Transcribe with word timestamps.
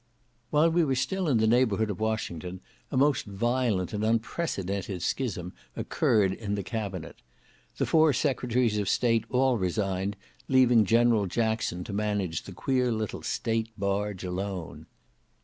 While 0.49 0.71
we 0.71 0.83
were 0.83 0.95
still 0.95 1.27
in 1.27 1.37
the 1.37 1.45
neighbourhood 1.45 1.91
of 1.91 1.99
Washington, 1.99 2.61
a 2.89 2.97
most 2.97 3.27
violent 3.27 3.93
and 3.93 4.03
unprecedented 4.03 5.03
schism 5.03 5.53
occurred 5.75 6.33
in 6.33 6.55
the 6.55 6.63
cabinet. 6.63 7.17
The 7.77 7.85
four 7.85 8.11
secretaries 8.11 8.79
of 8.79 8.89
State 8.89 9.25
all 9.29 9.59
resigned, 9.59 10.15
leaving 10.47 10.85
General 10.85 11.27
Jackson 11.27 11.83
to 11.83 11.93
manage 11.93 12.45
the 12.45 12.51
queer 12.51 12.91
little 12.91 13.21
state 13.21 13.69
barge 13.77 14.23
alone. 14.23 14.87